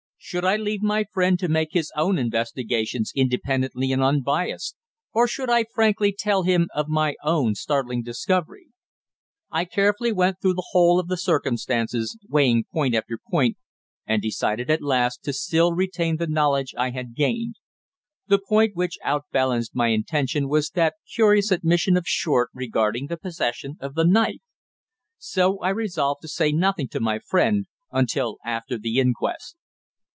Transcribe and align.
Should 0.23 0.45
I 0.45 0.55
leave 0.55 0.83
my 0.83 1.03
friend 1.11 1.37
to 1.39 1.47
make 1.47 1.69
his 1.73 1.91
own 1.97 2.19
investigations 2.19 3.11
independently 3.15 3.91
and 3.91 4.03
unbiassed, 4.03 4.75
or 5.13 5.27
should 5.27 5.49
I 5.49 5.63
frankly 5.73 6.13
tell 6.17 6.43
him 6.43 6.69
of 6.75 6.87
my 6.87 7.15
own 7.23 7.55
startling 7.55 8.03
discovery? 8.03 8.67
I 9.49 9.65
carefully 9.65 10.11
went 10.13 10.39
through 10.39 10.53
the 10.53 10.67
whole 10.69 10.99
of 10.99 11.07
the 11.07 11.17
circumstances, 11.17 12.19
weighing 12.29 12.65
point 12.71 12.93
after 12.93 13.17
point, 13.31 13.57
and 14.05 14.21
decided 14.21 14.69
at 14.69 14.83
last 14.83 15.23
to 15.23 15.33
still 15.33 15.73
retain 15.73 16.17
the 16.17 16.27
knowledge 16.27 16.75
I 16.77 16.91
had 16.91 17.15
gained. 17.15 17.55
The 18.27 18.39
point 18.39 18.75
which 18.75 18.99
outbalanced 19.03 19.73
my 19.73 19.87
intention 19.87 20.47
was 20.47 20.69
that 20.75 20.97
curious 21.11 21.49
admission 21.49 21.97
of 21.97 22.05
Short 22.07 22.51
regarding 22.53 23.07
the 23.07 23.17
possession 23.17 23.75
of 23.81 23.95
the 23.95 24.05
knife. 24.05 24.41
So 25.17 25.57
I 25.61 25.69
resolved 25.69 26.21
to 26.21 26.27
say 26.27 26.51
nothing 26.51 26.87
to 26.89 26.99
my 26.99 27.17
friend 27.17 27.65
until 27.91 28.37
after 28.45 28.77
the 28.77 28.99
inquest. 28.99 29.57